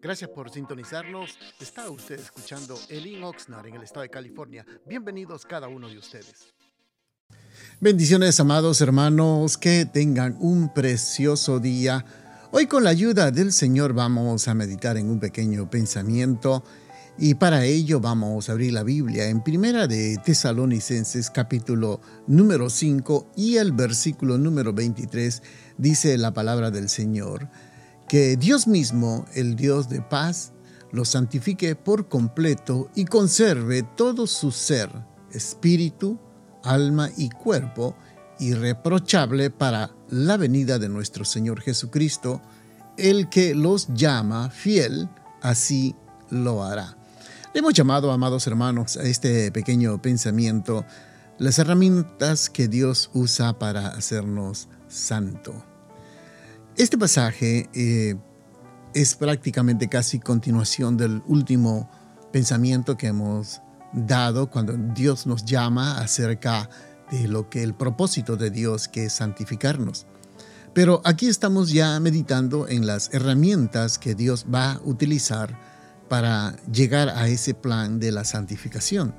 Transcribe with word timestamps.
Gracias 0.00 0.30
por 0.30 0.50
sintonizarnos. 0.50 1.38
Está 1.60 1.88
usted 1.90 2.20
escuchando 2.20 2.78
Elin 2.88 3.22
Oxnard 3.24 3.66
en 3.66 3.74
el 3.74 3.82
estado 3.82 4.02
de 4.02 4.10
California. 4.10 4.64
Bienvenidos 4.86 5.46
cada 5.46 5.68
uno 5.68 5.88
de 5.88 5.98
ustedes. 5.98 6.54
Bendiciones, 7.80 8.38
amados 8.40 8.80
hermanos, 8.80 9.56
que 9.56 9.86
tengan 9.86 10.36
un 10.40 10.72
precioso 10.72 11.58
día. 11.58 12.04
Hoy 12.50 12.66
con 12.66 12.84
la 12.84 12.90
ayuda 12.90 13.30
del 13.30 13.52
Señor 13.52 13.94
vamos 13.94 14.46
a 14.46 14.54
meditar 14.54 14.96
en 14.96 15.10
un 15.10 15.20
pequeño 15.20 15.68
pensamiento 15.68 16.64
y 17.18 17.34
para 17.34 17.64
ello 17.64 18.00
vamos 18.00 18.48
a 18.48 18.52
abrir 18.52 18.72
la 18.72 18.82
Biblia 18.82 19.28
en 19.28 19.42
Primera 19.42 19.86
de 19.86 20.18
Tesalonicenses 20.24 21.30
capítulo 21.30 22.00
número 22.26 22.70
5 22.70 23.32
y 23.36 23.56
el 23.56 23.72
versículo 23.72 24.36
número 24.36 24.72
23 24.72 25.42
dice 25.78 26.18
la 26.18 26.32
palabra 26.32 26.70
del 26.70 26.88
Señor 26.88 27.48
que 28.08 28.36
Dios 28.36 28.66
mismo, 28.66 29.24
el 29.34 29.56
Dios 29.56 29.88
de 29.88 30.00
paz, 30.00 30.52
lo 30.92 31.04
santifique 31.04 31.74
por 31.74 32.08
completo 32.08 32.90
y 32.94 33.04
conserve 33.04 33.82
todo 33.82 34.26
su 34.26 34.50
ser, 34.50 34.90
espíritu, 35.32 36.18
alma 36.62 37.10
y 37.16 37.30
cuerpo, 37.30 37.96
irreprochable 38.38 39.50
para 39.50 39.90
la 40.08 40.36
venida 40.36 40.78
de 40.78 40.88
nuestro 40.88 41.24
Señor 41.24 41.60
Jesucristo, 41.60 42.40
el 42.96 43.28
que 43.28 43.54
los 43.54 43.88
llama 43.94 44.50
fiel, 44.50 45.08
así 45.42 45.94
lo 46.30 46.62
hará. 46.62 46.96
hemos 47.54 47.74
llamado, 47.74 48.12
amados 48.12 48.46
hermanos, 48.46 48.96
a 48.96 49.02
este 49.02 49.50
pequeño 49.50 50.00
pensamiento 50.00 50.84
las 51.38 51.58
herramientas 51.58 52.48
que 52.48 52.68
Dios 52.68 53.10
usa 53.12 53.58
para 53.58 53.88
hacernos 53.88 54.68
santo. 54.88 55.73
Este 56.76 56.98
pasaje 56.98 57.70
eh, 57.72 58.16
es 58.94 59.14
prácticamente 59.14 59.88
casi 59.88 60.18
continuación 60.18 60.96
del 60.96 61.22
último 61.28 61.88
pensamiento 62.32 62.96
que 62.96 63.06
hemos 63.06 63.62
dado 63.92 64.50
cuando 64.50 64.72
Dios 64.72 65.24
nos 65.24 65.44
llama 65.44 65.98
acerca 66.00 66.68
de 67.12 67.28
lo 67.28 67.48
que 67.48 67.62
el 67.62 67.74
propósito 67.74 68.36
de 68.36 68.50
Dios 68.50 68.88
que 68.88 69.04
es 69.04 69.12
santificarnos. 69.12 70.06
Pero 70.72 71.00
aquí 71.04 71.28
estamos 71.28 71.70
ya 71.70 72.00
meditando 72.00 72.66
en 72.66 72.88
las 72.88 73.14
herramientas 73.14 73.96
que 73.96 74.16
Dios 74.16 74.46
va 74.52 74.72
a 74.72 74.80
utilizar 74.82 75.56
para 76.08 76.56
llegar 76.72 77.08
a 77.08 77.28
ese 77.28 77.54
plan 77.54 78.00
de 78.00 78.10
la 78.10 78.24
santificación. 78.24 79.14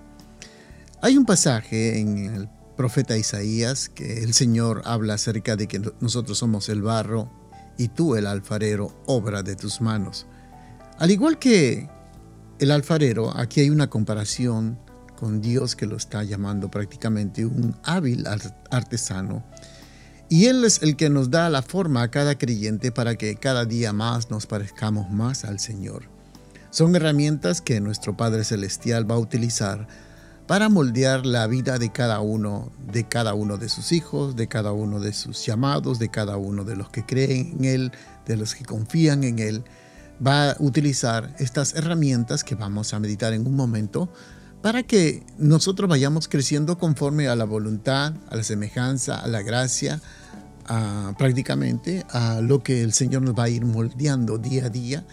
Hay 1.01 1.15
un 1.15 1.25
pasaje 1.25 2.01
en 2.01 2.35
el 2.35 2.49
profeta 2.75 3.15
Isaías 3.15 3.87
que 3.87 4.25
el 4.25 4.33
Señor 4.33 4.81
habla 4.83 5.13
acerca 5.13 5.55
de 5.55 5.67
que 5.67 5.81
nosotros 6.01 6.37
somos 6.37 6.67
el 6.67 6.81
barro 6.81 7.44
y 7.77 7.89
tú 7.89 8.15
el 8.15 8.27
alfarero, 8.27 8.95
obra 9.05 9.43
de 9.43 9.55
tus 9.55 9.81
manos. 9.81 10.25
Al 10.97 11.11
igual 11.11 11.39
que 11.39 11.89
el 12.59 12.71
alfarero, 12.71 13.35
aquí 13.35 13.61
hay 13.61 13.69
una 13.69 13.89
comparación 13.89 14.79
con 15.15 15.41
Dios 15.41 15.75
que 15.75 15.85
lo 15.85 15.97
está 15.97 16.23
llamando 16.23 16.69
prácticamente 16.69 17.45
un 17.45 17.75
hábil 17.83 18.25
artesano. 18.69 19.43
Y 20.29 20.45
Él 20.45 20.63
es 20.63 20.81
el 20.81 20.95
que 20.95 21.09
nos 21.09 21.29
da 21.29 21.49
la 21.49 21.61
forma 21.61 22.01
a 22.01 22.11
cada 22.11 22.37
creyente 22.37 22.91
para 22.91 23.15
que 23.15 23.35
cada 23.35 23.65
día 23.65 23.93
más 23.93 24.29
nos 24.31 24.47
parezcamos 24.47 25.11
más 25.11 25.45
al 25.45 25.59
Señor. 25.59 26.03
Son 26.71 26.95
herramientas 26.95 27.61
que 27.61 27.79
nuestro 27.79 28.17
Padre 28.17 28.43
Celestial 28.43 29.09
va 29.09 29.15
a 29.15 29.19
utilizar 29.19 29.87
para 30.47 30.69
moldear 30.69 31.25
la 31.25 31.47
vida 31.47 31.79
de 31.79 31.91
cada 31.91 32.19
uno, 32.19 32.71
de 32.91 33.05
cada 33.05 33.33
uno 33.33 33.57
de 33.57 33.69
sus 33.69 33.91
hijos, 33.91 34.35
de 34.35 34.47
cada 34.47 34.71
uno 34.71 34.99
de 34.99 35.11
sus 35.13 35.43
llamados, 35.45 35.97
de 35.97 36.09
cada 36.09 36.37
uno 36.37 36.63
de 36.63 36.75
los 36.75 36.89
que 36.89 37.05
creen 37.05 37.55
en 37.59 37.65
Él, 37.65 37.91
de 38.27 38.37
los 38.37 38.53
que 38.53 38.63
confían 38.63 39.23
en 39.23 39.39
Él. 39.39 39.63
Va 40.25 40.51
a 40.51 40.55
utilizar 40.59 41.35
estas 41.39 41.73
herramientas 41.73 42.43
que 42.43 42.55
vamos 42.55 42.93
a 42.93 42.99
meditar 42.99 43.33
en 43.33 43.47
un 43.47 43.55
momento 43.55 44.09
para 44.61 44.83
que 44.83 45.23
nosotros 45.37 45.89
vayamos 45.89 46.27
creciendo 46.27 46.77
conforme 46.77 47.27
a 47.27 47.35
la 47.35 47.45
voluntad, 47.45 48.13
a 48.29 48.35
la 48.35 48.43
semejanza, 48.43 49.19
a 49.19 49.27
la 49.27 49.41
gracia, 49.41 50.01
prácticamente 51.17 52.05
a 52.09 52.41
lo 52.41 52.63
que 52.63 52.81
el 52.81 52.93
Señor 52.93 53.21
nos 53.21 53.35
va 53.35 53.43
a 53.43 53.49
ir 53.49 53.65
moldeando 53.65 54.37
día 54.37 54.65
a 54.65 54.69
día 54.69 55.05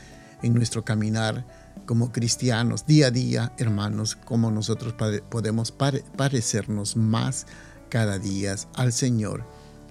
en 0.42 0.54
nuestro 0.54 0.84
caminar 0.84 1.44
como 1.86 2.12
cristianos, 2.12 2.86
día 2.86 3.08
a 3.08 3.10
día, 3.10 3.52
hermanos, 3.58 4.16
como 4.16 4.50
nosotros 4.50 4.94
podemos 5.28 5.72
parecernos 5.72 6.96
más 6.96 7.46
cada 7.88 8.18
día 8.18 8.56
al 8.74 8.92
Señor. 8.92 9.44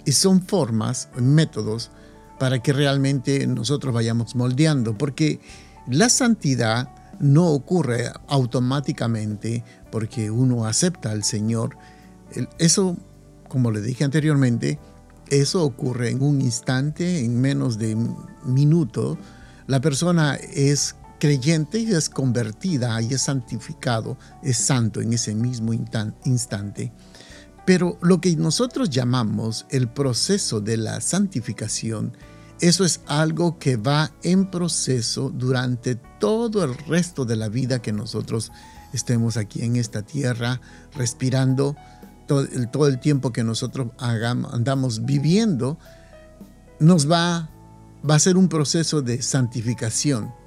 Y 0.04 0.12
son 0.12 0.42
formas, 0.42 1.08
métodos 1.16 1.90
para 2.38 2.60
que 2.60 2.72
realmente 2.72 3.46
nosotros 3.46 3.94
vayamos 3.94 4.34
moldeando, 4.34 4.98
porque 4.98 5.40
la 5.86 6.08
santidad 6.08 6.88
no 7.20 7.48
ocurre 7.48 8.10
automáticamente 8.26 9.64
porque 9.90 10.30
uno 10.30 10.66
acepta 10.66 11.10
al 11.12 11.22
Señor. 11.22 11.76
Eso, 12.58 12.96
como 13.48 13.70
le 13.70 13.80
dije 13.80 14.02
anteriormente, 14.02 14.80
eso 15.28 15.64
ocurre 15.64 16.10
en 16.10 16.22
un 16.22 16.40
instante, 16.40 17.24
en 17.24 17.40
menos 17.40 17.78
de 17.78 17.94
un 17.94 18.16
minuto. 18.44 19.18
La 19.66 19.80
persona 19.80 20.34
es 20.34 20.96
creyente 21.22 21.78
y 21.78 21.92
es 21.92 22.10
convertida 22.10 23.00
y 23.00 23.14
es 23.14 23.22
santificado, 23.22 24.18
es 24.42 24.56
santo 24.56 25.00
en 25.00 25.12
ese 25.12 25.36
mismo 25.36 25.72
instante. 25.72 26.92
Pero 27.64 27.96
lo 28.02 28.20
que 28.20 28.34
nosotros 28.34 28.90
llamamos 28.90 29.64
el 29.70 29.86
proceso 29.86 30.60
de 30.60 30.78
la 30.78 31.00
santificación, 31.00 32.16
eso 32.58 32.84
es 32.84 33.02
algo 33.06 33.60
que 33.60 33.76
va 33.76 34.10
en 34.24 34.50
proceso 34.50 35.30
durante 35.30 35.94
todo 35.94 36.64
el 36.64 36.76
resto 36.76 37.24
de 37.24 37.36
la 37.36 37.48
vida 37.48 37.80
que 37.80 37.92
nosotros 37.92 38.50
estemos 38.92 39.36
aquí 39.36 39.62
en 39.62 39.76
esta 39.76 40.02
tierra, 40.02 40.60
respirando 40.92 41.76
todo 42.26 42.88
el, 42.88 42.98
tiempo 42.98 43.32
que 43.32 43.44
nosotros 43.44 43.92
andamos 43.96 45.04
viviendo, 45.04 45.78
nos 46.80 47.08
va 47.08 47.48
a 48.08 48.18
ser 48.18 48.36
un 48.36 48.48
proceso 48.48 49.02
de 49.02 49.22
santificación. 49.22 50.41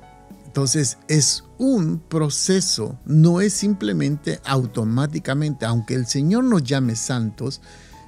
Entonces 0.56 1.00
es 1.10 1.44
un 1.58 2.00
proceso, 2.00 2.98
no 3.04 3.42
es 3.42 3.52
simplemente 3.52 4.40
automáticamente, 4.46 5.66
aunque 5.66 5.96
el 5.96 6.08
Señor 6.08 6.46
nos 6.46 6.64
llame 6.64 6.96
santos, 6.96 7.60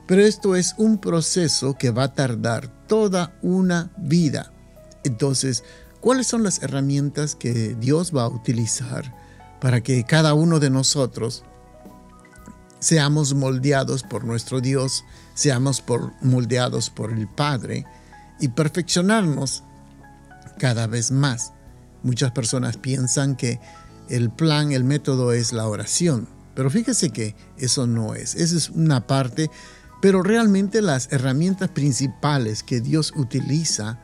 pero 0.05 0.21
esto 0.21 0.55
es 0.55 0.73
un 0.77 0.97
proceso 0.97 1.73
que 1.77 1.91
va 1.91 2.03
a 2.03 2.13
tardar 2.13 2.69
toda 2.87 3.37
una 3.41 3.91
vida. 3.97 4.53
Entonces, 5.03 5.65
¿cuáles 5.99 6.27
son 6.27 6.41
las 6.41 6.63
herramientas 6.63 7.35
que 7.35 7.75
Dios 7.75 8.15
va 8.15 8.23
a 8.23 8.29
utilizar 8.29 9.13
para 9.59 9.83
que 9.83 10.05
cada 10.05 10.33
uno 10.33 10.61
de 10.61 10.69
nosotros 10.69 11.43
seamos 12.79 13.33
moldeados 13.33 14.03
por 14.03 14.23
nuestro 14.23 14.61
Dios, 14.61 15.03
seamos 15.33 15.81
por, 15.81 16.13
moldeados 16.23 16.91
por 16.91 17.11
el 17.11 17.27
Padre 17.27 17.85
y 18.39 18.47
perfeccionarnos 18.47 19.65
cada 20.57 20.87
vez 20.87 21.11
más? 21.11 21.51
Muchas 22.03 22.31
personas 22.31 22.77
piensan 22.77 23.35
que 23.35 23.59
el 24.09 24.29
plan, 24.29 24.71
el 24.71 24.83
método 24.83 25.33
es 25.33 25.53
la 25.53 25.67
oración, 25.67 26.27
pero 26.55 26.69
fíjese 26.69 27.09
que 27.09 27.35
eso 27.57 27.87
no 27.87 28.15
es, 28.15 28.35
esa 28.35 28.55
es 28.55 28.69
una 28.69 29.05
parte, 29.05 29.49
pero 30.01 30.23
realmente 30.23 30.81
las 30.81 31.11
herramientas 31.11 31.69
principales 31.69 32.63
que 32.63 32.81
Dios 32.81 33.13
utiliza 33.15 33.99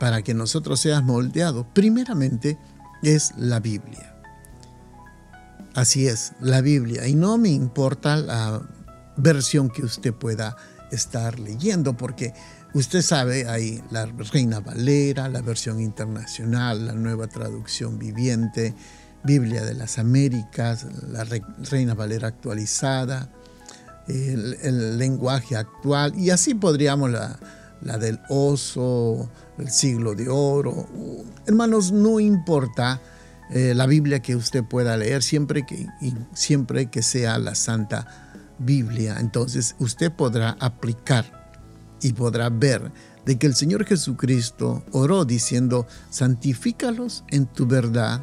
para 0.00 0.22
que 0.22 0.34
nosotros 0.34 0.80
seamos 0.80 1.06
moldeados, 1.06 1.66
primeramente 1.72 2.58
es 3.02 3.32
la 3.36 3.60
Biblia. 3.60 4.14
Así 5.74 6.06
es, 6.06 6.32
la 6.40 6.62
Biblia. 6.62 7.06
Y 7.06 7.14
no 7.14 7.36
me 7.38 7.50
importa 7.50 8.16
la 8.16 8.62
versión 9.16 9.68
que 9.68 9.82
usted 9.82 10.14
pueda 10.14 10.56
estar 10.90 11.38
leyendo, 11.38 11.96
porque 11.96 12.32
Usted 12.74 13.02
sabe, 13.02 13.48
hay 13.48 13.82
la 13.90 14.06
Reina 14.06 14.60
Valera, 14.60 15.28
la 15.28 15.40
versión 15.40 15.80
internacional, 15.80 16.86
la 16.86 16.92
nueva 16.92 17.26
traducción 17.26 17.98
viviente, 17.98 18.74
Biblia 19.24 19.64
de 19.64 19.74
las 19.74 19.98
Américas, 19.98 20.86
la 21.08 21.24
Reina 21.24 21.94
Valera 21.94 22.28
actualizada, 22.28 23.30
el, 24.08 24.98
lenguaje 24.98 25.56
actual, 25.56 26.18
y 26.18 26.30
así 26.30 26.54
podríamos 26.54 27.10
la, 27.10 27.38
la 27.80 27.98
del 27.98 28.20
oso, 28.28 29.30
el 29.58 29.70
siglo 29.70 30.14
de 30.14 30.28
oro. 30.28 30.86
Hermanos, 31.46 31.92
no 31.92 32.20
importa 32.20 33.00
eh, 33.50 33.74
la 33.74 33.86
Biblia 33.86 34.20
que 34.20 34.34
usted 34.34 34.64
pueda 34.64 34.96
leer, 34.96 35.22
siempre 35.22 35.64
que, 35.64 35.86
siempre 36.34 36.86
que 36.86 37.02
sea 37.02 37.38
la 37.38 37.54
Santa 37.54 38.06
Biblia. 38.58 39.16
Entonces 39.20 39.76
usted 39.78 40.12
podrá 40.12 40.56
aplicar 40.60 41.35
y 42.02 42.12
podrá 42.12 42.48
ver 42.48 42.92
de 43.24 43.38
que 43.38 43.46
el 43.46 43.54
Señor 43.54 43.84
Jesucristo 43.84 44.84
oró 44.92 45.24
diciendo, 45.24 45.86
santifícalos 46.10 47.24
en 47.28 47.46
tu 47.46 47.66
verdad, 47.66 48.22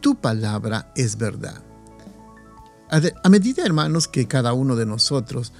tu 0.00 0.14
palabra 0.14 0.92
es 0.94 1.16
verdad. 1.16 1.60
A 3.22 3.28
medida, 3.28 3.64
hermanos, 3.64 4.08
que 4.08 4.26
cada 4.26 4.52
uno 4.52 4.74
de 4.74 4.86
nosotros 4.86 5.52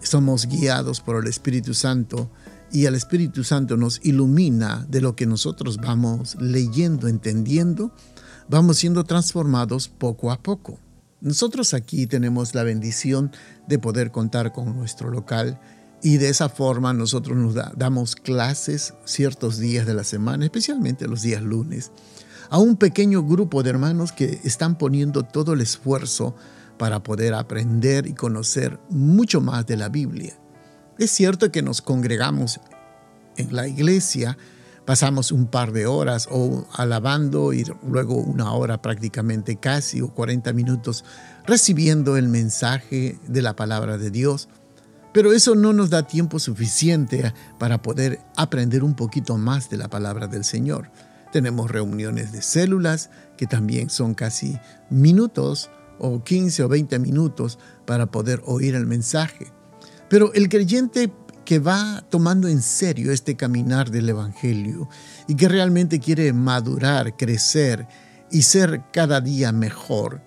somos 0.00 0.46
guiados 0.46 1.00
por 1.00 1.22
el 1.22 1.28
Espíritu 1.28 1.74
Santo 1.74 2.30
y 2.70 2.84
el 2.84 2.94
Espíritu 2.94 3.44
Santo 3.44 3.76
nos 3.76 4.00
ilumina 4.04 4.86
de 4.88 5.00
lo 5.00 5.16
que 5.16 5.26
nosotros 5.26 5.78
vamos 5.78 6.36
leyendo, 6.40 7.08
entendiendo, 7.08 7.92
vamos 8.48 8.78
siendo 8.78 9.04
transformados 9.04 9.88
poco 9.88 10.30
a 10.30 10.42
poco. 10.42 10.78
Nosotros 11.20 11.72
aquí 11.74 12.06
tenemos 12.06 12.54
la 12.54 12.62
bendición 12.62 13.32
de 13.66 13.78
poder 13.78 14.10
contar 14.10 14.52
con 14.52 14.76
nuestro 14.76 15.10
local 15.10 15.58
y 16.02 16.18
de 16.18 16.28
esa 16.28 16.48
forma 16.48 16.92
nosotros 16.92 17.36
nos 17.36 17.54
damos 17.76 18.16
clases 18.16 18.94
ciertos 19.04 19.58
días 19.58 19.86
de 19.86 19.94
la 19.94 20.04
semana, 20.04 20.44
especialmente 20.44 21.08
los 21.08 21.22
días 21.22 21.42
lunes, 21.42 21.90
a 22.50 22.58
un 22.58 22.76
pequeño 22.76 23.24
grupo 23.24 23.62
de 23.62 23.70
hermanos 23.70 24.12
que 24.12 24.40
están 24.44 24.78
poniendo 24.78 25.24
todo 25.24 25.54
el 25.54 25.60
esfuerzo 25.60 26.34
para 26.78 27.02
poder 27.02 27.34
aprender 27.34 28.06
y 28.06 28.14
conocer 28.14 28.78
mucho 28.90 29.40
más 29.40 29.66
de 29.66 29.76
la 29.76 29.88
Biblia. 29.88 30.38
Es 30.98 31.10
cierto 31.10 31.50
que 31.50 31.62
nos 31.62 31.82
congregamos 31.82 32.60
en 33.36 33.54
la 33.54 33.66
iglesia, 33.66 34.38
pasamos 34.84 35.32
un 35.32 35.46
par 35.46 35.72
de 35.72 35.86
horas 35.86 36.28
o 36.30 36.66
alabando 36.72 37.52
y 37.52 37.64
luego 37.86 38.14
una 38.14 38.52
hora 38.52 38.80
prácticamente 38.80 39.56
casi 39.56 40.00
o 40.00 40.08
40 40.08 40.52
minutos 40.52 41.04
recibiendo 41.46 42.16
el 42.16 42.28
mensaje 42.28 43.18
de 43.26 43.42
la 43.42 43.56
palabra 43.56 43.98
de 43.98 44.10
Dios. 44.10 44.48
Pero 45.16 45.32
eso 45.32 45.54
no 45.54 45.72
nos 45.72 45.88
da 45.88 46.06
tiempo 46.06 46.38
suficiente 46.38 47.32
para 47.58 47.80
poder 47.80 48.20
aprender 48.36 48.84
un 48.84 48.92
poquito 48.92 49.38
más 49.38 49.70
de 49.70 49.78
la 49.78 49.88
palabra 49.88 50.26
del 50.26 50.44
Señor. 50.44 50.90
Tenemos 51.32 51.70
reuniones 51.70 52.32
de 52.32 52.42
células 52.42 53.08
que 53.38 53.46
también 53.46 53.88
son 53.88 54.12
casi 54.12 54.58
minutos 54.90 55.70
o 55.98 56.22
15 56.22 56.64
o 56.64 56.68
20 56.68 56.98
minutos 56.98 57.58
para 57.86 58.10
poder 58.10 58.42
oír 58.44 58.74
el 58.74 58.84
mensaje. 58.84 59.50
Pero 60.10 60.34
el 60.34 60.50
creyente 60.50 61.10
que 61.46 61.60
va 61.60 62.04
tomando 62.10 62.46
en 62.46 62.60
serio 62.60 63.10
este 63.10 63.36
caminar 63.36 63.90
del 63.90 64.10
Evangelio 64.10 64.86
y 65.26 65.34
que 65.34 65.48
realmente 65.48 65.98
quiere 65.98 66.30
madurar, 66.34 67.16
crecer 67.16 67.88
y 68.30 68.42
ser 68.42 68.82
cada 68.92 69.22
día 69.22 69.50
mejor, 69.50 70.20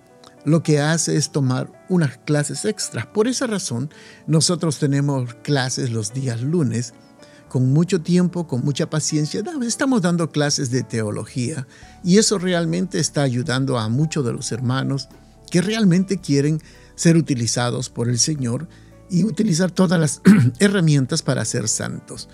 lo 0.44 0.64
que 0.64 0.80
hace 0.80 1.14
es 1.14 1.30
tomar 1.30 1.79
unas 1.90 2.16
clases 2.18 2.64
extras. 2.64 3.04
Por 3.06 3.28
esa 3.28 3.46
razón, 3.46 3.90
nosotros 4.26 4.78
tenemos 4.78 5.34
clases 5.42 5.90
los 5.90 6.14
días 6.14 6.40
lunes 6.40 6.94
con 7.50 7.72
mucho 7.72 8.00
tiempo, 8.00 8.46
con 8.46 8.64
mucha 8.64 8.88
paciencia. 8.88 9.42
Estamos 9.66 10.00
dando 10.00 10.30
clases 10.30 10.70
de 10.70 10.84
teología 10.84 11.66
y 12.02 12.16
eso 12.16 12.38
realmente 12.38 12.98
está 12.98 13.22
ayudando 13.22 13.78
a 13.78 13.88
muchos 13.88 14.24
de 14.24 14.32
los 14.32 14.52
hermanos 14.52 15.08
que 15.50 15.60
realmente 15.60 16.18
quieren 16.18 16.62
ser 16.94 17.16
utilizados 17.16 17.90
por 17.90 18.08
el 18.08 18.18
Señor 18.18 18.68
y 19.10 19.24
utilizar 19.24 19.72
todas 19.72 19.98
las 20.00 20.22
herramientas 20.60 21.22
para 21.22 21.44
ser 21.44 21.68
santos. 21.68 22.28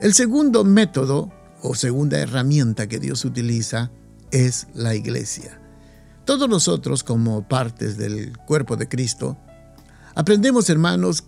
El 0.00 0.14
segundo 0.14 0.64
método 0.64 1.32
o 1.62 1.74
segunda 1.74 2.18
herramienta 2.18 2.86
que 2.86 3.00
Dios 3.00 3.24
utiliza 3.24 3.90
es 4.30 4.68
la 4.72 4.94
iglesia. 4.94 5.59
Todos 6.30 6.48
nosotros 6.48 7.02
como 7.02 7.42
partes 7.42 7.96
del 7.96 8.38
cuerpo 8.46 8.76
de 8.76 8.88
Cristo 8.88 9.36
aprendemos, 10.14 10.70
hermanos, 10.70 11.24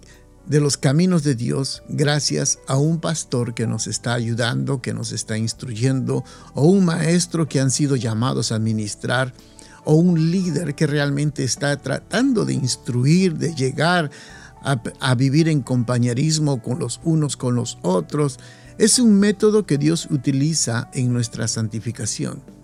de 0.47 0.61
los 0.61 0.77
caminos 0.77 1.25
de 1.25 1.35
Dios 1.35 1.83
gracias 1.89 2.61
a 2.69 2.77
un 2.77 3.01
pastor 3.01 3.53
que 3.53 3.67
nos 3.67 3.89
está 3.89 4.15
ayudando, 4.15 4.81
que 4.81 4.95
nos 4.95 5.11
está 5.11 5.37
instruyendo, 5.37 6.23
o 6.55 6.69
un 6.69 6.85
maestro 6.85 7.49
que 7.49 7.59
han 7.59 7.73
sido 7.73 7.97
llamados 7.97 8.53
a 8.53 8.61
ministrar, 8.61 9.35
o 9.85 9.97
un 9.97 10.31
líder 10.31 10.77
que 10.77 10.87
realmente 10.87 11.43
está 11.43 11.77
tratando 11.79 12.45
de 12.45 12.55
instruir, 12.55 13.37
de 13.37 13.57
llegar 13.57 14.09
a, 14.63 15.15
vivir 15.17 15.49
en 15.49 15.63
compañerismo 15.63 16.63
con 16.63 16.79
los 16.79 17.01
unos 17.03 17.37
con 17.37 17.57
los 17.57 17.77
otros, 17.83 18.39
es 18.79 19.01
un 19.01 19.19
método 19.19 19.67
que 19.67 19.79
Dios 19.79 20.07
utiliza 20.13 20.91
en 20.95 21.13
nuestra 21.13 21.49
santificación. 21.49 22.62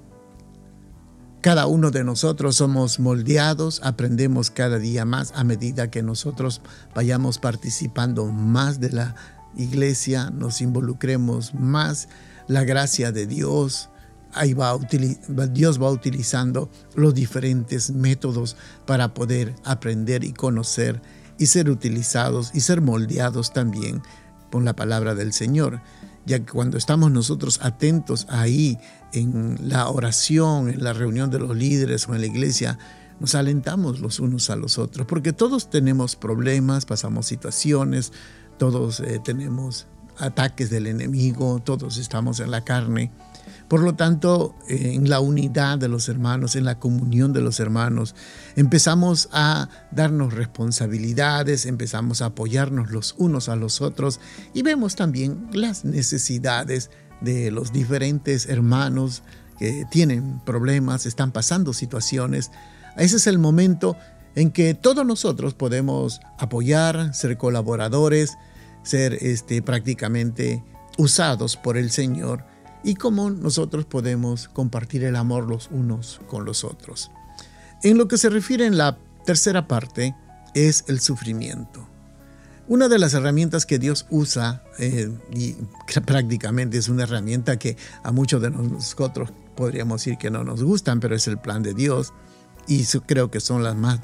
Cada 1.41 1.69
uno 1.69 1.93
de 1.93 2.03
nosotros 2.03 2.57
somos 2.57 2.99
moldeados, 2.99 3.81
aprendemos 3.85 4.51
cada 4.51 4.79
día 4.79 5.05
más 5.05 5.33
a 5.37 5.45
medida 5.45 5.89
que 5.89 6.03
nosotros 6.03 6.61
vayamos 6.97 7.39
participando 7.39 8.27
más 8.27 8.81
de 8.81 8.91
la 8.91 9.15
iglesia, 9.57 10.31
nos 10.31 10.61
involucremos 10.61 11.55
más 11.55 12.09
la 12.49 12.65
gracia 12.65 13.13
de 13.13 13.29
Dios. 13.29 13.89
Ahí 14.33 14.53
va 14.53 14.77
Dios 15.53 15.81
va 15.81 15.91
utilizando 15.91 16.71
los 16.97 17.15
diferentes 17.15 17.93
métodos 17.93 18.57
para 18.85 19.15
poder 19.15 19.55
aprender 19.65 20.25
y 20.25 20.33
conocer 20.33 21.01
y 21.39 21.47
ser 21.47 21.71
utilizados 21.71 22.51
y 22.53 22.61
ser 22.61 22.81
moldeados 22.81 23.53
también 23.53 24.03
por 24.51 24.65
la 24.65 24.75
palabra 24.75 25.15
del 25.15 25.33
Señor. 25.33 25.81
Ya 26.29 26.39
que 26.41 26.53
cuando 26.53 26.77
estamos 26.77 27.11
nosotros 27.11 27.59
atentos 27.63 28.27
ahí 28.29 28.79
en 29.15 29.57
la 29.63 29.89
oración, 29.89 30.69
en 30.69 30.85
la 30.85 30.93
reunión 30.93 31.31
de 31.31 31.39
los 31.39 31.57
líderes 31.57 32.07
o 32.07 32.15
en 32.15 32.21
la 32.21 32.27
iglesia, 32.27 32.79
nos 33.19 33.35
alentamos 33.35 34.01
los 34.01 34.21
unos 34.21 34.51
a 34.51 34.57
los 34.57 34.79
otros, 34.79 35.07
porque 35.07 35.33
todos 35.33 35.71
tenemos 35.71 36.17
problemas, 36.17 36.85
pasamos 36.85 37.25
situaciones, 37.25 38.13
todos 38.59 39.01
eh, 39.01 39.21
tenemos 39.25 39.87
ataques 40.19 40.71
del 40.71 40.87
enemigo, 40.87 41.61
todos 41.61 41.97
estamos 41.97 42.41
en 42.41 42.51
la 42.51 42.65
carne. 42.65 43.11
Por 43.69 43.83
lo 43.83 43.95
tanto, 43.95 44.55
en 44.69 45.11
la 45.11 45.21
unidad 45.21 45.79
de 45.79 45.89
los 45.89 46.09
hermanos, 46.09 46.57
en 46.57 46.65
la 46.65 46.79
comunión 46.79 47.35
de 47.35 47.43
los 47.43 47.61
hermanos, 47.61 48.15
empezamos 48.57 49.29
a 49.31 49.69
darnos 49.91 50.33
responsabilidades, 50.33 51.67
empezamos 51.67 52.23
a 52.23 52.27
apoyarnos 52.27 52.91
los 52.91 53.15
unos 53.19 53.51
a 53.51 53.57
los 53.57 53.83
otros 53.83 54.21
y 54.55 54.63
vemos 54.63 54.97
también 54.97 55.49
las 55.53 55.85
necesidades 55.85 56.91
de 57.21 57.51
los 57.51 57.73
diferentes 57.73 58.47
hermanos 58.47 59.23
que 59.59 59.85
tienen 59.91 60.41
problemas, 60.47 61.05
están 61.05 61.33
pasando 61.33 61.75
situaciones. 61.75 62.51
Ese 62.97 63.17
es 63.17 63.27
el 63.27 63.39
momento 63.39 63.97
en 64.35 64.51
que 64.51 64.75
todos 64.75 65.05
nosotros 65.05 65.55
podemos 65.55 66.21
apoyar, 66.39 67.13
ser 67.15 67.37
colaboradores, 67.37 68.39
ser 68.83 69.15
este, 69.15 69.63
prácticamente 69.63 70.65
usados 70.97 71.57
por 71.57 71.77
el 71.77 71.91
Señor 71.91 72.45
y 72.85 72.95
cómo 72.95 73.31
nosotros 73.31 73.85
podemos 73.85 74.49
compartir 74.49 75.05
el 75.05 75.17
amor 75.17 75.49
los 75.49 75.69
unos 75.71 76.21
con 76.27 76.45
los 76.45 76.65
otros. 76.65 77.11
En 77.83 77.99
lo 77.99 78.09
que 78.09 78.19
se 78.19 78.29
refiere 78.29 78.67
en 78.67 78.77
la 78.77 78.99
tercera 79.25 79.69
parte 79.69 80.15
es 80.55 80.85
el 80.89 81.01
sufrimiento. 81.01 81.89
Una 82.67 82.89
de 82.89 82.99
las 82.99 83.15
herramientas 83.15 83.65
que 83.65 83.79
Dios 83.79 84.07
usa, 84.11 84.63
eh, 84.79 85.11
y 85.33 85.53
prácticamente 86.07 86.79
es 86.79 86.89
una 86.89 87.05
herramienta 87.05 87.59
que 87.59 87.77
a 88.03 88.13
muchos 88.13 88.43
de 88.43 88.51
nosotros 88.51 89.33
podríamos 89.57 90.01
decir 90.03 90.19
que 90.19 90.31
no 90.31 90.45
nos 90.45 90.63
gustan, 90.63 91.01
pero 91.01 91.15
es 91.15 91.27
el 91.29 91.39
plan 91.39 91.63
de 91.63 91.75
Dios, 91.75 92.13
y 92.67 92.85
creo 92.85 93.31
que 93.31 93.41
son 93.41 93.65
las, 93.65 93.77
más, 93.77 94.01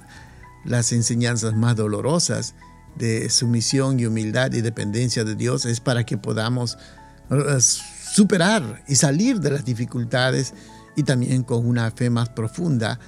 las 0.64 0.92
enseñanzas 0.92 1.54
más 1.54 1.76
dolorosas 1.76 2.54
de 2.96 3.28
sumisión 3.30 3.98
y 3.98 4.06
humildad 4.06 4.52
y 4.52 4.60
dependencia 4.60 5.24
de 5.24 5.34
Dios, 5.34 5.66
es 5.66 5.80
para 5.80 6.04
que 6.04 6.18
podamos 6.18 6.78
eh, 7.30 7.60
superar 7.60 8.82
y 8.86 8.96
salir 8.96 9.40
de 9.40 9.50
las 9.50 9.64
dificultades 9.64 10.54
y 10.96 11.02
también 11.02 11.42
con 11.42 11.66
una 11.66 11.90
fe 11.90 12.10
más 12.10 12.28
profunda. 12.28 12.98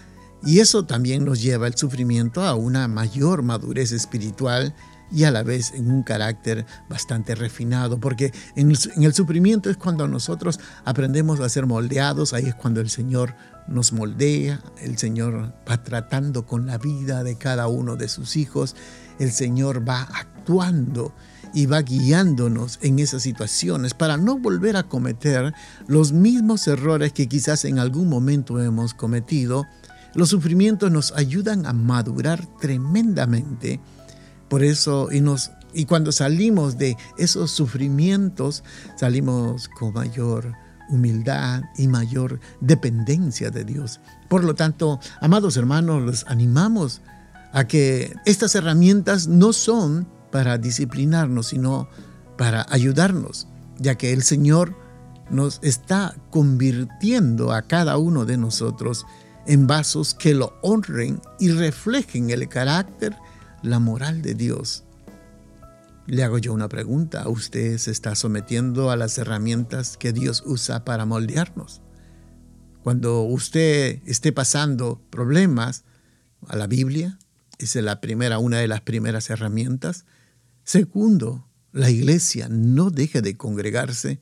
Y 0.43 0.61
eso 0.61 0.85
también 0.85 1.25
nos 1.25 1.43
lleva 1.43 1.67
el 1.67 1.77
sufrimiento 1.77 2.43
a 2.43 2.55
una 2.55 2.89
mayor 2.89 3.43
madurez 3.43 3.93
espiritual 3.93 4.75
y 5.11 5.25
a 5.25 5.31
la 5.31 5.43
vez 5.43 5.73
en 5.73 5.91
un 5.91 6.03
carácter 6.03 6.67
bastante 6.89 7.35
refinado, 7.35 8.01
porque 8.01 8.33
en 8.57 8.71
el, 8.71 9.15
sufrimiento 9.15 9.71
es 9.71 9.77
cuando 9.77 10.09
nosotros 10.09 10.59
aprendemos 10.85 11.41
a 11.41 11.49
ser 11.49 11.67
moldeados, 11.67 12.33
ahí 12.33 12.47
es 12.47 12.55
cuando 12.55 12.81
el 12.81 12.91
Señor 12.91 13.35
nos 13.69 13.93
moldea, 13.93 14.61
el 14.83 14.99
Señor 14.99 15.55
va 15.69 15.83
tratando 15.83 16.45
con 16.47 16.67
la 16.67 16.79
vida 16.79 17.23
de 17.23 17.39
cada 17.39 17.69
uno 17.69 17.97
de 17.97 18.09
sus 18.09 18.37
hijos, 18.37 18.75
el 19.19 19.33
Señor 19.33 19.89
va 19.89 20.03
actuando 20.03 21.13
y 21.57 21.67
va 21.67 21.81
guiándonos 21.81 22.79
en 22.83 22.99
esas 22.99 23.23
situaciones 23.23 23.95
para 23.95 24.17
no 24.19 24.39
volver 24.39 24.77
a 24.77 24.83
cometer 24.83 25.55
los 25.87 26.13
mismos 26.13 26.69
errores 26.69 27.13
que 27.13 27.29
quizás 27.29 27.65
en 27.65 27.79
algún 27.79 28.09
momento 28.09 28.61
hemos 28.61 28.93
cometido. 28.93 29.65
Los 30.15 30.29
sufrimientos 30.29 30.91
nos 30.91 31.13
ayudan 31.13 31.65
a 31.67 31.73
madurar 31.73 32.47
tremendamente. 32.61 33.81
Por 34.49 34.63
eso, 34.63 35.09
y, 35.73 35.85
cuando 35.87 36.13
salimos 36.13 36.79
de 36.79 36.97
esos 37.19 37.51
sufrimientos, 37.51 38.63
salimos 38.97 39.69
con 39.69 39.95
mayor 39.95 40.53
humildad 40.89 41.63
y 41.77 41.89
mayor 41.89 42.39
dependencia 42.61 43.51
de 43.51 43.65
Dios. 43.65 44.01
Por 44.29 44.45
lo 44.45 44.55
tanto, 44.55 45.01
amados 45.21 45.57
hermanos, 45.57 46.03
los 46.03 46.27
animamos 46.29 47.01
a 47.57 47.67
que 47.67 48.15
estas 48.27 48.55
herramientas 48.55 49.29
no 49.29 49.55
son 49.55 50.07
para 50.31 50.59
disciplinarnos, 50.59 51.47
sino 51.47 51.89
para 52.37 52.67
ayudarnos, 52.69 53.49
ya 53.79 53.95
que 53.95 54.13
el 54.13 54.23
Señor 54.23 54.77
nos 55.31 55.61
está 55.63 56.15
convirtiendo 56.29 57.53
a 57.53 57.63
cada 57.63 57.97
uno 57.97 58.27
de 58.27 58.37
nosotros 58.37 59.07
en 59.47 59.67
vasos 59.67 60.13
que 60.13 60.35
lo 60.35 60.53
honren 60.61 61.23
y 61.41 61.49
reflejen 61.49 62.29
el 62.29 62.47
carácter, 62.47 63.17
la 63.63 63.79
moral 63.79 64.21
de 64.21 64.35
Dios. 64.35 64.85
Le 66.07 66.25
hago 66.25 66.37
yo 66.37 66.53
una 66.53 66.69
pregunta. 66.69 67.27
¿Usted 67.27 67.79
se 67.79 67.91
está 67.91 68.17
sometiendo 68.17 68.91
a 68.91 68.97
las 68.97 69.17
herramientas 69.17 69.97
que 69.97 70.13
Dios 70.13 70.43
usa 70.45 70.85
para 70.85 71.07
moldearnos? 71.07 71.81
Cuando 72.83 73.23
usted 73.23 74.03
esté 74.05 74.31
pasando 74.31 75.01
problemas, 75.09 75.87
a 76.49 76.57
la 76.57 76.67
Biblia, 76.67 77.19
esa 77.59 77.79
es 77.79 77.85
la 77.85 78.01
primera, 78.01 78.39
una 78.39 78.59
de 78.59 78.69
las 78.69 78.83
primeras 78.83 79.31
herramientas. 79.31 80.05
Segundo, 80.65 81.49
la 81.73 81.91
iglesia 81.91 82.49
no 82.49 82.91
deje 82.91 83.23
de 83.23 83.37
congregarse. 83.37 84.21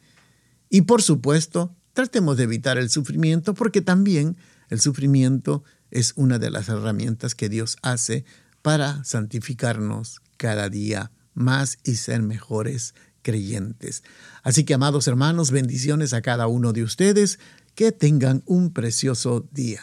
Y 0.68 0.82
por 0.82 1.02
supuesto, 1.02 1.74
tratemos 1.92 2.36
de 2.36 2.44
evitar 2.44 2.78
el 2.78 2.90
sufrimiento 2.90 3.54
porque 3.54 3.80
también 3.80 4.36
el 4.70 4.80
sufrimiento 4.80 5.64
es 5.90 6.12
una 6.16 6.38
de 6.38 6.50
las 6.50 6.68
herramientas 6.68 7.34
que 7.34 7.48
Dios 7.48 7.76
hace 7.82 8.24
para 8.62 9.04
santificarnos 9.04 10.20
cada 10.36 10.68
día 10.68 11.12
más 11.34 11.78
y 11.84 11.96
ser 11.96 12.22
mejores 12.22 12.94
creyentes. 13.22 14.02
Así 14.42 14.64
que, 14.64 14.74
amados 14.74 15.08
hermanos, 15.08 15.50
bendiciones 15.50 16.12
a 16.12 16.22
cada 16.22 16.46
uno 16.46 16.72
de 16.72 16.82
ustedes. 16.82 17.38
Que 17.74 17.90
tengan 17.90 18.44
un 18.46 18.72
precioso 18.72 19.48
día. 19.50 19.82